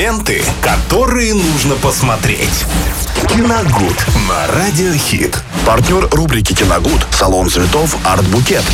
Ленты, 0.00 0.42
которые 0.62 1.34
нужно 1.34 1.74
посмотреть. 1.74 2.64
Киногуд 3.28 4.06
на 4.30 4.46
Радиохит. 4.46 5.42
Партнер 5.66 6.08
рубрики 6.10 6.54
«Киногуд»– 6.54 7.06
салон 7.10 7.50
цветов 7.50 7.98
«Арт 8.02 8.24
Букет». 8.28 8.64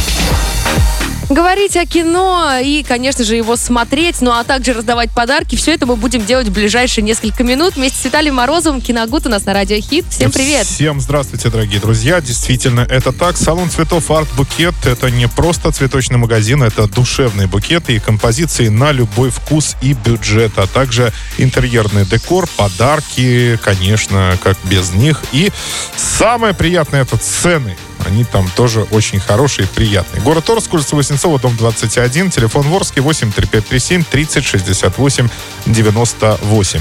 Говорить 1.28 1.76
о 1.76 1.84
кино 1.86 2.52
и, 2.62 2.84
конечно 2.86 3.24
же, 3.24 3.34
его 3.34 3.56
смотреть, 3.56 4.20
ну 4.20 4.30
а 4.30 4.44
также 4.44 4.72
раздавать 4.72 5.10
подарки. 5.10 5.56
Все 5.56 5.74
это 5.74 5.84
мы 5.84 5.96
будем 5.96 6.24
делать 6.24 6.46
в 6.46 6.52
ближайшие 6.52 7.02
несколько 7.02 7.42
минут 7.42 7.74
вместе 7.74 7.98
с 7.98 8.04
Виталием 8.04 8.36
Морозовым. 8.36 8.80
Киногуд 8.80 9.26
у 9.26 9.28
нас 9.28 9.44
на 9.44 9.52
Радио 9.52 9.80
Хит. 9.80 10.04
Всем 10.08 10.30
привет! 10.30 10.68
Всем 10.68 11.00
здравствуйте, 11.00 11.48
дорогие 11.50 11.80
друзья. 11.80 12.20
Действительно, 12.20 12.86
это 12.88 13.10
так. 13.10 13.36
Салон 13.36 13.70
цветов 13.70 14.08
Арт 14.12 14.28
Букет– 14.36 14.74
это 14.84 15.10
не 15.10 15.26
просто 15.26 15.72
цветочный 15.72 16.16
магазин, 16.16 16.62
это 16.62 16.86
душевные 16.86 17.48
букеты 17.48 17.96
и 17.96 17.98
композиции 17.98 18.68
на 18.68 18.92
любой 18.92 19.30
вкус 19.30 19.74
и 19.82 19.94
бюджет, 19.94 20.52
а 20.58 20.68
также 20.68 21.12
интерьерный 21.38 22.04
декор, 22.04 22.48
подарки, 22.56 23.58
конечно, 23.64 24.38
как 24.44 24.56
без 24.62 24.92
них. 24.92 25.22
И 25.32 25.50
самое 25.96 26.54
приятное– 26.54 27.02
это 27.02 27.16
цены. 27.16 27.76
Они 28.06 28.24
там 28.24 28.48
тоже 28.54 28.82
очень 28.92 29.18
хорошие 29.18 29.66
и 29.66 29.68
приятные. 29.68 30.22
Город 30.22 30.48
Орск, 30.48 30.72
улица 30.72 30.94
Воснецова, 30.94 31.38
дом 31.40 31.56
21, 31.56 32.30
телефон 32.30 32.62
Ворске 32.68 33.00
83537 33.00 34.04
30 34.04 34.44
68 34.44 35.28
98. 35.66 36.80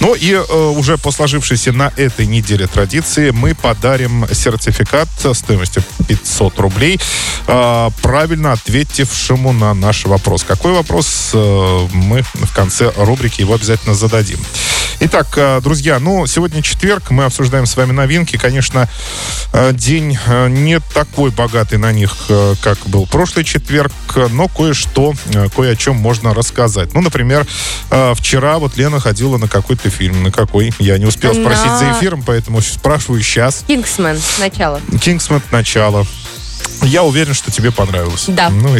Ну 0.00 0.14
и 0.14 0.32
э, 0.32 0.42
уже 0.42 0.96
по 0.96 1.12
сложившейся 1.12 1.72
на 1.72 1.92
этой 1.96 2.26
неделе 2.26 2.66
традиции 2.66 3.30
мы 3.30 3.54
подарим 3.54 4.26
сертификат 4.32 5.08
стоимостью 5.34 5.84
500 6.08 6.58
рублей 6.58 6.98
э, 7.46 7.90
правильно 8.00 8.52
ответившему 8.52 9.52
на 9.52 9.74
наш 9.74 10.06
вопрос. 10.06 10.42
Какой 10.42 10.72
вопрос 10.72 11.32
э, 11.34 11.88
мы 11.92 12.22
в 12.22 12.54
конце 12.54 12.92
рубрики 12.96 13.42
его 13.42 13.54
обязательно 13.54 13.94
зададим. 13.94 14.38
Итак, 15.04 15.26
э, 15.34 15.60
друзья, 15.60 15.98
ну, 15.98 16.28
сегодня 16.28 16.62
четверг, 16.62 17.10
мы 17.10 17.24
обсуждаем 17.24 17.66
с 17.66 17.76
вами 17.76 17.90
новинки. 17.90 18.38
Конечно, 18.38 18.88
э, 19.52 19.72
день 19.72 20.16
э, 20.26 20.48
не 20.48 20.78
такой 20.78 21.32
богатый 21.32 21.76
на 21.76 21.90
них, 21.90 22.14
как 22.60 22.78
был 22.86 23.06
прошлый 23.08 23.44
четверг, 23.44 23.92
но 24.30 24.46
кое-что, 24.46 25.14
кое 25.56 25.72
о 25.72 25.76
чем 25.76 25.96
можно 25.96 26.32
рассказать. 26.34 26.94
Ну, 26.94 27.00
например, 27.00 27.44
вчера 28.14 28.58
вот 28.58 28.76
Лена 28.76 29.00
ходила 29.00 29.38
на 29.38 29.48
какой-то 29.48 29.90
фильм. 29.90 30.22
На 30.22 30.30
какой? 30.30 30.72
Я 30.78 30.98
не 30.98 31.06
успел 31.06 31.34
спросить 31.34 31.66
на... 31.66 31.78
за 31.80 31.92
эфиром, 31.98 32.22
поэтому 32.24 32.62
спрашиваю 32.62 33.22
сейчас. 33.22 33.64
«Кингсмен. 33.66 34.20
Начало». 34.38 34.80
«Кингсмен. 35.00 35.42
Начало». 35.50 36.06
Я 36.82 37.04
уверен, 37.04 37.34
что 37.34 37.50
тебе 37.50 37.70
понравилось. 37.70 38.24
Да. 38.28 38.50
Ну, 38.50 38.76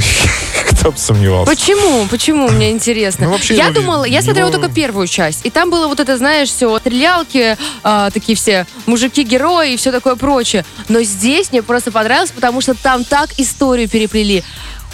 кто 0.83 0.91
бы 0.91 0.99
сомневался. 0.99 1.49
Почему? 1.49 2.07
Почему? 2.09 2.49
Мне 2.49 2.73
интересно. 2.73 3.27
Ну, 3.27 3.33
вообще, 3.33 3.55
я 3.55 3.67
его, 3.67 3.75
думала, 3.75 4.05
я 4.05 4.19
его... 4.19 4.25
смотрела 4.25 4.51
только 4.51 4.69
первую 4.69 5.07
часть. 5.07 5.47
И 5.47 5.51
там 5.51 5.71
было 5.71 5.87
вот 5.87 6.01
это, 6.01 6.17
знаешь, 6.17 6.49
все, 6.49 6.77
стрелялки, 6.81 7.57
э, 7.85 8.11
такие 8.13 8.35
все 8.35 8.67
мужики-герои 8.87 9.75
и 9.75 9.77
все 9.77 9.93
такое 9.93 10.17
прочее. 10.17 10.65
Но 10.89 11.01
здесь 11.03 11.53
мне 11.53 11.63
просто 11.63 11.93
понравилось, 11.93 12.33
потому 12.33 12.61
что 12.61 12.75
там 12.75 13.05
так 13.05 13.31
историю 13.39 13.89
переплели. 13.89 14.43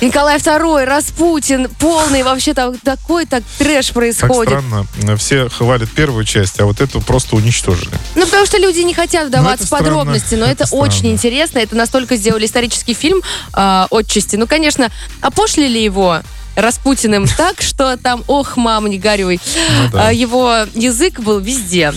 Николай 0.01 0.37
II, 0.37 0.85
Распутин, 0.85 1.69
полный 1.81 2.23
вообще 2.23 2.55
там 2.55 2.79
такой 2.79 3.27
так 3.27 3.43
трэш 3.59 3.91
происходит. 3.91 4.53
Так 4.53 4.63
странно. 4.63 5.17
Все 5.17 5.49
хвалят 5.49 5.91
первую 5.91 6.25
часть, 6.25 6.61
а 6.61 6.67
вот 6.67 6.81
эту 6.81 7.01
просто 7.01 7.35
уничтожили. 7.35 7.91
Ну, 8.15 8.25
потому 8.25 8.47
что 8.47 8.59
люди 8.59 8.81
не 8.81 8.95
хотят 8.95 9.25
ну, 9.25 9.29
вдаваться 9.29 9.67
в 9.67 9.71
подробности, 9.71 10.37
но 10.37 10.47
это, 10.47 10.65
это 10.65 10.77
очень 10.77 11.11
интересно. 11.11 11.59
Это 11.59 11.75
настолько 11.75 12.15
сделали 12.15 12.47
исторический 12.47 12.95
фильм 12.95 13.23
э, 13.57 13.87
отчасти. 13.91 14.37
Ну, 14.37 14.47
конечно, 14.47 14.89
опошлили 15.21 15.79
его 15.79 16.21
Распутиным 16.55 17.27
так, 17.37 17.61
что 17.63 17.97
там, 17.97 18.25
ох, 18.27 18.57
мама, 18.57 18.89
не 18.89 18.99
горюй. 18.99 19.41
Ну, 19.57 19.91
да. 19.93 20.09
А, 20.09 20.13
его 20.13 20.65
язык 20.75 21.21
был 21.21 21.39
везде. 21.39 21.93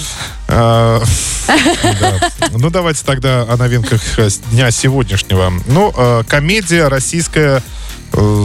А, 0.48 1.02
ну, 2.52 2.70
давайте 2.70 3.04
тогда 3.04 3.42
о 3.42 3.58
новинках 3.58 4.02
дня 4.52 4.70
сегодняшнего. 4.70 5.52
Ну, 5.66 5.92
а, 5.96 6.24
комедия 6.26 6.90
российская 6.90 7.58
Э, 7.58 7.62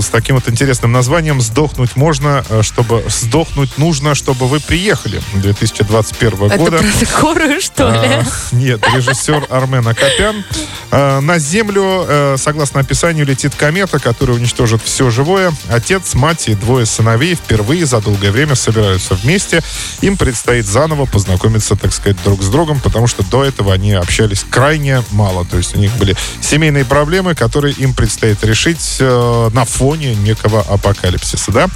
с 0.00 0.08
таким 0.08 0.36
вот 0.36 0.48
интересным 0.48 0.92
названием 0.92 1.40
«Сдохнуть 1.40 1.96
можно, 1.96 2.44
э, 2.48 2.62
чтобы... 2.62 3.04
Сдохнуть 3.08 3.78
нужно, 3.78 4.14
чтобы 4.14 4.48
вы 4.48 4.60
приехали» 4.60 5.20
2021 5.34 6.44
Это 6.44 6.56
года. 6.56 6.76
Это 6.76 7.06
про 7.34 7.60
что 7.60 7.88
ли? 7.90 7.98
А, 7.98 8.24
нет, 8.52 8.82
режиссер 8.94 9.46
Армен 9.50 9.86
Акопян. 9.86 10.44
А, 10.90 11.20
на 11.20 11.38
Землю, 11.38 12.04
э, 12.08 12.36
согласно 12.38 12.80
описанию, 12.80 13.26
летит 13.26 13.54
комета, 13.54 13.98
которая 13.98 14.36
уничтожит 14.36 14.82
все 14.82 15.10
живое. 15.10 15.52
Отец, 15.68 16.14
мать 16.14 16.48
и 16.48 16.54
двое 16.54 16.86
сыновей 16.86 17.34
впервые 17.34 17.86
за 17.86 18.00
долгое 18.00 18.30
время 18.30 18.54
собираются 18.54 19.14
вместе. 19.14 19.62
Им 20.00 20.16
предстоит 20.16 20.66
заново 20.66 21.06
познакомиться, 21.06 21.76
так 21.76 21.92
сказать, 21.92 22.16
друг 22.24 22.42
с 22.42 22.48
другом, 22.48 22.80
потому 22.80 23.06
что 23.06 23.22
до 23.24 23.44
этого 23.44 23.72
они 23.74 23.92
общались 23.92 24.44
крайне 24.48 25.02
мало. 25.10 25.44
То 25.44 25.56
есть 25.56 25.76
у 25.76 25.78
них 25.78 25.92
были 25.96 26.16
семейные 26.40 26.84
проблемы, 26.84 27.34
которые 27.34 27.74
им 27.74 27.94
предстоит 27.94 28.42
решить 28.44 28.96
на 29.00 29.64
фоне 29.66 30.14
некого 30.14 30.60
апокалипсиса, 30.60 31.52
да. 31.52 31.68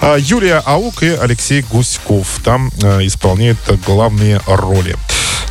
А, 0.00 0.16
Юлия 0.16 0.62
Аук 0.64 1.02
и 1.02 1.08
Алексей 1.08 1.62
Гуськов 1.62 2.40
там 2.44 2.70
э, 2.82 3.06
исполняют 3.06 3.58
главные 3.86 4.40
роли. 4.46 4.96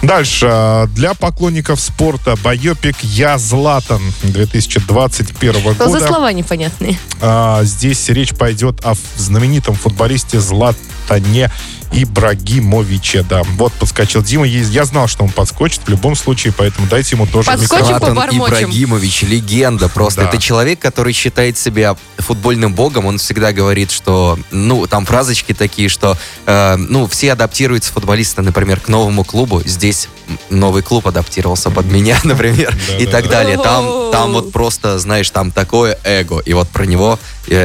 Дальше. 0.02 0.88
Для 0.90 1.14
поклонников 1.14 1.80
спорта 1.80 2.36
байопик 2.44 2.96
«Я 3.02 3.38
Златан» 3.38 4.02
2021 4.24 5.52
Что 5.52 5.62
года. 5.62 5.76
Что 5.76 5.90
за 5.90 6.08
слова 6.08 6.32
непонятные? 6.32 7.00
А, 7.22 7.64
здесь 7.64 8.08
речь 8.10 8.36
пойдет 8.36 8.86
о 8.86 8.94
знаменитом 9.18 9.76
футболисте 9.76 10.40
Златане 10.40 11.52
Ибрагимовича, 11.92 13.24
да. 13.24 13.44
Вот 13.58 13.74
подскочил 13.74 14.24
Дима. 14.24 14.46
Я 14.46 14.86
знал, 14.86 15.08
что 15.08 15.24
он 15.24 15.32
подскочит 15.32 15.82
в 15.86 15.90
любом 15.90 16.16
случае, 16.16 16.54
поэтому 16.56 16.88
дайте 16.88 17.16
ему 17.16 17.26
тоже 17.28 17.52
Подскочим, 17.52 17.96
микрофон. 17.96 18.18
Ибрагимович, 18.30 19.24
легенда 19.24 19.90
просто. 19.90 20.22
Да. 20.22 20.30
Это 20.30 20.38
человек, 20.38 20.80
который 20.80 21.14
считает 21.14 21.58
себя 21.58 21.96
футбольным 22.18 22.74
богом. 22.74 23.06
Он 23.06 23.18
всегда 23.18 23.52
говорит, 23.52 23.92
что, 23.92 24.38
ну, 24.52 24.88
там 24.88 25.06
фразочки 25.06 25.54
такие, 25.54 25.90
что, 25.90 26.18
э, 26.46 26.76
ну, 26.78 27.08
все 27.08 27.34
адаптируются 27.34 27.94
футболисты, 27.94 28.42
например, 28.42 28.80
к 28.80 28.88
новому 28.88 29.24
клубу. 29.24 29.62
Здесь 29.66 30.08
новый 30.50 30.82
клуб 30.82 31.08
адаптировался 31.08 31.70
под 31.70 31.86
меня, 31.86 32.18
например, 32.24 32.76
и 33.00 33.06
так 33.06 33.30
далее. 33.30 33.58
Там, 33.58 34.12
там 34.12 34.34
вот 34.34 34.52
просто, 34.52 35.00
знаешь, 35.00 35.30
там 35.30 35.52
такое 35.52 35.98
эго. 36.04 36.40
И 36.40 36.54
вот 36.54 36.70
про 36.70 36.86
него 36.86 37.20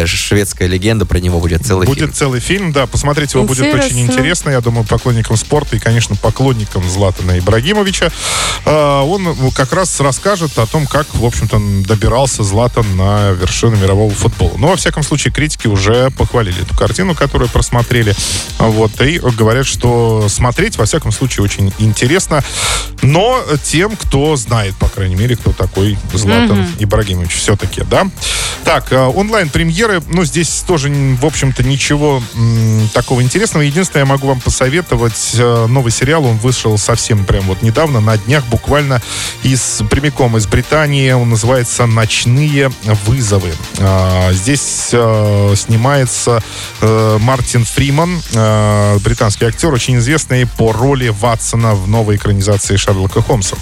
шведская 0.06 0.68
легенда, 0.68 1.06
про 1.06 1.18
него 1.18 1.40
будет 1.40 1.64
целый 1.64 1.86
будет 1.86 1.98
фильм. 1.98 2.08
Будет 2.08 2.18
целый 2.18 2.40
фильм, 2.40 2.72
да. 2.72 2.86
Посмотреть 2.86 3.34
его 3.34 3.44
будет 3.44 3.74
очень 3.74 4.00
интересно, 4.00 4.50
я 4.50 4.60
думаю, 4.60 4.84
поклонникам 4.84 5.36
спорта 5.36 5.76
и, 5.76 5.78
конечно, 5.78 6.16
поклонникам 6.16 6.88
Златана 6.88 7.38
Ибрагимовича. 7.38 8.10
А, 8.64 9.02
он 9.02 9.36
как 9.52 9.72
раз 9.72 10.00
расскажет 10.00 10.58
о 10.58 10.66
том, 10.66 10.86
как, 10.86 11.06
в 11.14 11.24
общем-то, 11.24 11.60
добирался 11.86 12.42
Златан 12.42 12.96
на 12.96 13.30
вершину 13.30 13.76
мирового 13.76 14.12
футбола. 14.12 14.56
Но, 14.58 14.68
во 14.68 14.76
всяком 14.76 15.02
случае, 15.02 15.32
критики 15.32 15.66
уже 15.66 16.10
похвалили 16.10 16.62
эту 16.62 16.76
картину, 16.76 17.14
которую 17.14 17.48
просмотрели. 17.48 18.14
Вот, 18.58 19.00
и 19.00 19.18
говорят, 19.18 19.66
что 19.66 20.26
смотреть, 20.28 20.76
во 20.76 20.84
всяком 20.84 21.12
случае, 21.12 21.44
очень 21.44 21.72
интересно. 21.78 22.42
Но 23.02 23.42
тем, 23.62 23.96
кто 23.96 24.36
знает, 24.36 24.74
по 24.76 24.88
крайней 24.88 25.16
мере, 25.16 25.36
кто 25.36 25.52
такой 25.52 25.98
Златан 26.12 26.60
mm-hmm. 26.60 26.84
Ибрагимович 26.84 27.34
все-таки, 27.34 27.82
да. 27.90 28.06
Так, 28.64 28.92
а, 28.92 29.08
онлайн-премьеры, 29.70 30.02
ну, 30.08 30.24
здесь 30.24 30.64
тоже, 30.66 30.90
в 30.90 31.24
общем-то, 31.24 31.62
ничего 31.62 32.22
м, 32.34 32.88
такого 32.92 33.22
интересного. 33.22 33.62
Единственное, 33.62 34.04
я 34.04 34.06
могу 34.06 34.26
вам 34.26 34.40
посоветовать 34.40 35.34
э, 35.34 35.66
новый 35.66 35.92
сериал. 35.92 36.24
Он 36.24 36.36
вышел 36.38 36.76
совсем 36.78 37.24
прям 37.24 37.44
вот 37.44 37.62
недавно, 37.62 38.00
на 38.00 38.16
днях, 38.16 38.44
буквально 38.46 39.00
из 39.42 39.82
прямиком 39.90 40.36
из 40.36 40.46
Британии. 40.46 41.12
Он 41.12 41.30
называется 41.30 41.86
«Ночные 41.86 42.70
вызовы». 43.06 43.52
А, 43.78 44.32
здесь 44.32 44.90
э, 44.92 45.54
снимается 45.56 46.42
э, 46.80 47.18
Мартин 47.20 47.64
Фриман, 47.64 48.20
британский 49.02 49.46
актер, 49.46 49.72
очень 49.72 49.98
известный 49.98 50.46
по 50.46 50.72
роли 50.72 51.08
Ватсона 51.08 51.74
в 51.74 51.88
новой 51.88 52.16
экранизации 52.16 52.76
Шерлока 52.76 53.22
Холмса. 53.22 53.56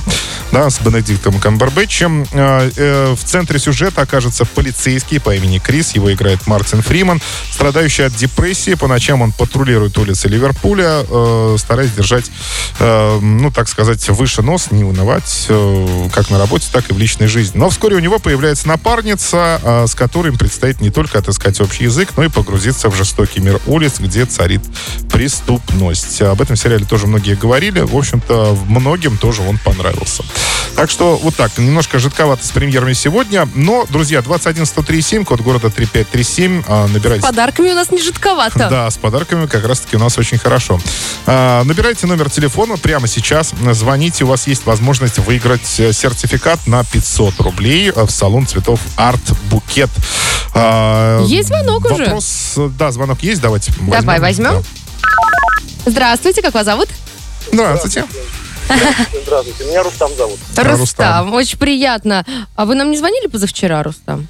Да, 0.52 0.70
с 0.70 0.80
Бенедиктом 0.80 1.38
Камбербэтчем. 1.38 2.24
В 2.32 3.18
центре 3.24 3.58
сюжета 3.58 4.02
окажется 4.02 4.44
полицейский 4.44 5.20
по 5.20 5.34
имени 5.34 5.58
Крис 5.58 5.94
его 5.98 6.12
играет 6.12 6.46
Мартин 6.46 6.82
Фриман. 6.82 7.20
Страдающий 7.50 8.04
от 8.04 8.14
депрессии, 8.14 8.74
по 8.74 8.86
ночам 8.88 9.22
он 9.22 9.32
патрулирует 9.32 9.98
улицы 9.98 10.28
Ливерпуля, 10.28 11.04
э, 11.08 11.56
стараясь 11.58 11.92
держать, 11.92 12.30
э, 12.78 13.18
ну, 13.20 13.50
так 13.50 13.68
сказать, 13.68 14.08
выше 14.08 14.42
нос, 14.42 14.70
не 14.70 14.84
унывать, 14.84 15.46
э, 15.48 16.08
как 16.12 16.30
на 16.30 16.38
работе, 16.38 16.68
так 16.72 16.90
и 16.90 16.94
в 16.94 16.98
личной 16.98 17.26
жизни. 17.26 17.58
Но 17.58 17.70
вскоре 17.70 17.96
у 17.96 18.00
него 18.00 18.18
появляется 18.18 18.68
напарница, 18.68 19.60
э, 19.62 19.86
с 19.86 19.94
которой 19.94 20.28
им 20.28 20.38
предстоит 20.38 20.80
не 20.80 20.90
только 20.90 21.18
отыскать 21.18 21.60
общий 21.60 21.84
язык, 21.84 22.10
но 22.16 22.24
и 22.24 22.28
погрузиться 22.28 22.88
в 22.88 22.96
жестокий 22.96 23.40
мир 23.40 23.60
улиц, 23.66 23.94
где 23.98 24.24
царит 24.24 24.62
преступность. 25.12 26.22
Об 26.22 26.40
этом 26.40 26.56
сериале 26.56 26.84
тоже 26.84 27.06
многие 27.06 27.34
говорили. 27.34 27.80
В 27.80 27.96
общем-то, 27.96 28.56
многим 28.68 29.18
тоже 29.18 29.42
он 29.42 29.58
понравился. 29.58 30.24
Так 30.76 30.90
что 30.90 31.16
вот 31.16 31.34
так, 31.34 31.58
немножко 31.58 31.98
жидковато 31.98 32.46
с 32.46 32.50
премьерами 32.50 32.92
сегодня. 32.92 33.48
Но, 33.54 33.84
друзья, 33.90 34.22
21137, 34.22 35.24
код 35.24 35.40
города 35.40 35.70
3 35.70 35.87
92537. 35.92 36.92
Набирайте. 36.92 37.22
С 37.22 37.26
подарками 37.26 37.70
у 37.70 37.74
нас 37.74 37.90
не 37.90 38.00
жидковато. 38.00 38.68
Да, 38.68 38.90
с 38.90 38.96
подарками 38.96 39.46
как 39.46 39.64
раз-таки 39.66 39.96
у 39.96 39.98
нас 40.00 40.18
очень 40.18 40.38
хорошо. 40.38 40.80
А, 41.26 41.62
набирайте 41.64 42.06
номер 42.06 42.30
телефона 42.30 42.76
прямо 42.76 43.06
сейчас, 43.06 43.52
звоните, 43.72 44.24
у 44.24 44.28
вас 44.28 44.46
есть 44.46 44.66
возможность 44.66 45.18
выиграть 45.18 45.78
э, 45.80 45.92
сертификат 45.92 46.66
на 46.66 46.84
500 46.84 47.40
рублей 47.40 47.90
э, 47.94 48.04
в 48.04 48.10
салон 48.10 48.46
цветов 48.46 48.80
Арт 48.96 49.20
Букет. 49.50 49.90
А, 50.54 51.22
есть 51.24 51.48
звонок 51.48 51.82
Вопрос, 51.82 51.92
уже? 51.92 52.04
Вопрос, 52.04 52.52
э, 52.56 52.70
да, 52.78 52.90
звонок 52.90 53.22
есть, 53.22 53.40
давайте 53.40 53.72
возьмем. 53.72 53.90
Давай 53.90 54.20
возьмем. 54.20 54.62
Да. 55.84 55.90
Здравствуйте, 55.90 56.42
как 56.42 56.54
вас 56.54 56.64
зовут? 56.64 56.88
Здравствуйте. 57.52 58.04
Здравствуйте, 58.66 59.22
здравствуйте. 59.24 59.64
Меня 59.64 59.82
Рустам 59.82 60.10
зовут. 60.16 60.38
Рустам, 60.56 60.76
Рустам, 60.78 61.34
очень 61.34 61.58
приятно. 61.58 62.24
А 62.54 62.64
вы 62.66 62.74
нам 62.74 62.90
не 62.90 62.98
звонили 62.98 63.26
позавчера, 63.26 63.82
Рустам? 63.82 64.28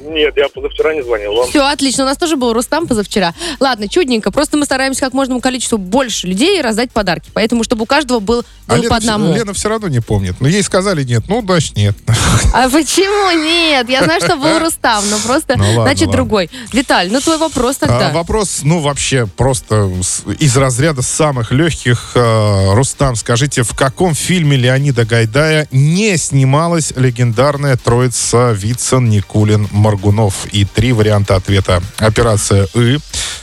Нет, 0.00 0.36
я 0.36 0.48
позавчера 0.48 0.94
не 0.94 1.02
звонил 1.02 1.34
вам. 1.34 1.48
Все, 1.48 1.64
отлично. 1.64 2.04
У 2.04 2.06
нас 2.06 2.16
тоже 2.16 2.36
был 2.36 2.52
Рустам 2.52 2.86
позавчера. 2.86 3.34
Ладно, 3.60 3.88
чудненько. 3.88 4.30
Просто 4.30 4.56
мы 4.56 4.64
стараемся 4.64 5.00
как 5.00 5.12
можно 5.12 5.34
количеству 5.40 5.78
больше 5.78 6.26
людей 6.26 6.60
раздать 6.60 6.90
подарки. 6.90 7.30
Поэтому, 7.34 7.64
чтобы 7.64 7.82
у 7.82 7.86
каждого 7.86 8.20
был, 8.20 8.44
был 8.66 8.84
а 8.84 8.88
по 8.88 8.96
одному. 8.96 9.34
Лена 9.34 9.52
все 9.52 9.68
равно 9.68 9.88
не 9.88 10.00
помнит. 10.00 10.36
Но 10.40 10.48
ей 10.48 10.62
сказали 10.62 11.04
нет. 11.04 11.24
Ну, 11.28 11.42
значит, 11.42 11.76
нет. 11.76 11.96
А 12.52 12.68
почему 12.68 13.30
нет? 13.42 13.88
Я 13.88 14.04
знаю, 14.04 14.20
что 14.20 14.36
был 14.36 14.58
Рустам, 14.58 15.04
но 15.10 15.18
просто, 15.18 15.56
ну, 15.56 15.64
ладно, 15.64 15.82
значит, 15.82 16.06
ладно. 16.06 16.12
другой. 16.12 16.50
Виталь, 16.72 17.10
ну 17.10 17.20
твой 17.20 17.38
вопрос 17.38 17.78
тогда. 17.78 18.10
А, 18.10 18.12
вопрос, 18.12 18.60
ну, 18.62 18.80
вообще, 18.80 19.26
просто 19.26 19.90
из 20.38 20.56
разряда 20.56 21.02
самых 21.02 21.50
легких. 21.50 22.12
А, 22.14 22.74
Рустам, 22.74 23.16
скажите, 23.16 23.62
в 23.62 23.74
каком 23.74 24.14
фильме 24.14 24.56
Леонида 24.56 25.04
Гайдая 25.04 25.68
не 25.72 26.16
снималась 26.16 26.92
легендарная 26.94 27.76
троица 27.76 28.52
Вицин, 28.52 29.08
Никулин, 29.08 29.68
Маргулин? 29.72 30.04
Моргунов. 30.04 30.46
И 30.52 30.64
три 30.64 30.92
варианта 30.92 31.36
ответа. 31.36 31.82
Операция 31.98 32.68
«И», 32.74 32.98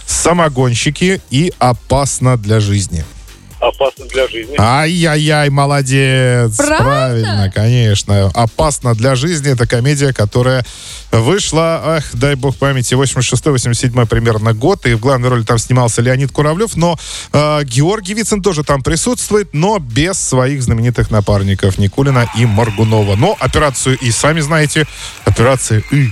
«Самогонщики» 0.05 1.21
и 1.29 1.53
«Опасно 1.59 2.37
для 2.37 2.59
жизни» 2.59 3.05
опасно 3.61 4.05
для 4.05 4.27
жизни. 4.27 4.55
Ай-яй-яй, 4.57 5.49
молодец. 5.49 6.57
Правда? 6.57 6.83
Правильно, 6.83 7.51
конечно. 7.53 8.31
Опасно 8.33 8.95
для 8.95 9.15
жизни. 9.15 9.51
Это 9.51 9.67
комедия, 9.67 10.13
которая 10.13 10.65
вышла, 11.11 11.81
ах, 11.97 12.05
дай 12.13 12.35
бог 12.35 12.55
памяти, 12.57 12.95
86-87 12.95 14.05
примерно 14.07 14.53
год. 14.53 14.85
И 14.85 14.93
в 14.93 14.99
главной 14.99 15.29
роли 15.29 15.43
там 15.43 15.59
снимался 15.59 16.01
Леонид 16.01 16.31
Куравлев. 16.31 16.75
Но 16.75 16.97
э, 17.33 17.63
Георгий 17.63 18.15
Вицин 18.15 18.41
тоже 18.41 18.63
там 18.63 18.81
присутствует, 18.81 19.53
но 19.53 19.77
без 19.79 20.19
своих 20.19 20.63
знаменитых 20.63 21.11
напарников 21.11 21.77
Никулина 21.77 22.27
и 22.35 22.45
Моргунова. 22.45 23.15
Но 23.15 23.37
операцию 23.39 23.97
И, 23.99 24.11
сами 24.11 24.39
знаете, 24.39 24.87
операция 25.25 25.83
И. 25.91 26.09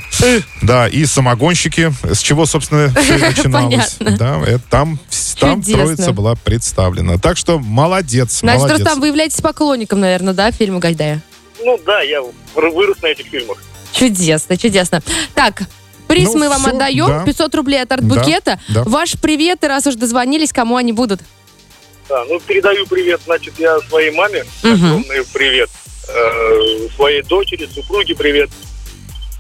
Да, 0.61 0.87
и 0.87 1.05
самогонщики, 1.05 1.91
с 2.03 2.19
чего, 2.19 2.45
собственно, 2.45 2.89
все 2.89 3.17
начиналось. 3.17 3.97
Да, 3.99 4.41
это 4.45 4.61
там, 4.69 4.99
там 5.39 5.63
троица 5.63 6.11
была 6.11 6.35
представлена. 6.35 7.17
Так 7.17 7.38
что 7.39 7.57
молодец, 7.57 8.39
Значит, 8.41 8.67
молодец. 8.67 8.87
там 8.87 8.99
вы 8.99 9.07
являетесь 9.07 9.41
поклонником, 9.41 9.99
наверное, 9.99 10.33
да, 10.33 10.51
фильма 10.51 10.79
Гайдая? 10.79 11.21
Ну 11.63 11.79
да, 11.85 12.01
я 12.01 12.21
вырос 12.53 13.01
на 13.01 13.07
этих 13.07 13.27
фильмах. 13.27 13.57
Чудесно, 13.91 14.57
чудесно. 14.57 15.01
Так, 15.33 15.63
приз 16.07 16.33
ну, 16.33 16.39
мы 16.39 16.49
вам 16.49 16.61
все, 16.61 16.69
отдаем. 16.69 17.07
Да. 17.07 17.25
500 17.25 17.55
рублей 17.55 17.81
от 17.81 17.91
арт-букета. 17.91 18.59
Да, 18.67 18.83
да. 18.83 18.89
Ваш 18.89 19.13
привет, 19.19 19.63
и 19.63 19.67
раз 19.67 19.87
уж 19.87 19.95
дозвонились, 19.95 20.53
кому 20.53 20.75
они 20.75 20.93
будут? 20.93 21.21
Да, 22.07 22.23
ну 22.25 22.39
передаю 22.39 22.85
привет, 22.87 23.21
значит, 23.25 23.53
я 23.57 23.79
своей 23.81 24.11
маме. 24.11 24.43
Угу. 24.63 24.73
Огромный 24.73 25.25
привет. 25.33 25.69
Э, 26.07 26.87
своей 26.95 27.21
дочери, 27.21 27.69
супруге 27.73 28.15
привет. 28.15 28.49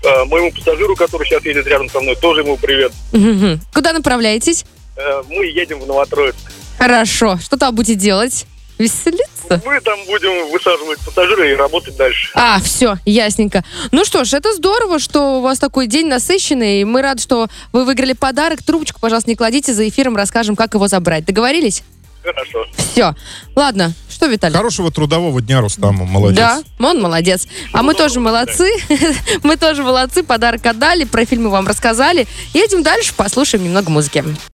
Э, 0.03 0.25
моему 0.25 0.51
пассажиру, 0.51 0.95
который 0.95 1.25
сейчас 1.25 1.43
едет 1.45 1.65
рядом 1.67 1.89
со 1.89 1.99
мной, 1.99 2.15
тоже 2.15 2.41
ему 2.41 2.57
привет. 2.57 2.91
Угу. 3.11 3.59
Куда 3.73 3.91
направляетесь? 3.93 4.65
Э, 4.95 5.23
мы 5.29 5.45
едем 5.45 5.79
в 5.79 5.87
Новотроицк. 5.87 6.37
Хорошо. 6.79 7.37
Что 7.37 7.57
там 7.57 7.75
будете 7.75 7.95
делать? 7.95 8.45
Веселиться? 8.77 9.61
Мы 9.65 9.81
там 9.81 9.99
будем 10.05 10.49
высаживать 10.51 10.99
пассажиры 10.99 11.51
и 11.51 11.55
работать 11.55 11.97
дальше. 11.97 12.31
А, 12.33 12.59
все, 12.61 12.95
ясненько. 13.05 13.65
Ну 13.91 14.05
что 14.05 14.23
ж, 14.23 14.33
это 14.33 14.53
здорово, 14.53 14.99
что 14.99 15.39
у 15.39 15.41
вас 15.41 15.59
такой 15.59 15.87
день 15.87 16.07
насыщенный. 16.07 16.85
Мы 16.85 17.01
рады, 17.01 17.21
что 17.21 17.49
вы 17.73 17.83
выиграли 17.83 18.13
подарок. 18.13 18.63
Трубочку, 18.63 19.01
пожалуйста, 19.01 19.29
не 19.29 19.35
кладите, 19.35 19.73
за 19.73 19.87
эфиром 19.87 20.15
расскажем, 20.15 20.55
как 20.55 20.73
его 20.75 20.87
забрать. 20.87 21.25
Договорились? 21.25 21.83
Хорошо. 22.23 22.65
Все. 22.77 23.15
Ладно, 23.55 23.93
что, 24.09 24.27
Виталий? 24.27 24.55
Хорошего 24.55 24.91
трудового 24.91 25.41
дня, 25.41 25.61
Рустаму, 25.61 26.05
молодец. 26.05 26.37
Да, 26.37 26.61
он 26.79 27.01
молодец. 27.01 27.47
А 27.71 27.83
мы 27.83 27.93
тоже 27.93 28.19
молодцы. 28.19 28.69
мы 29.43 29.55
тоже 29.55 29.83
молодцы, 29.83 30.23
подарок 30.23 30.65
отдали, 30.65 31.05
про 31.05 31.25
фильмы 31.25 31.49
вам 31.49 31.67
рассказали. 31.67 32.27
Едем 32.53 32.83
дальше, 32.83 33.13
послушаем 33.15 33.63
немного 33.63 33.89
музыки. 33.89 34.23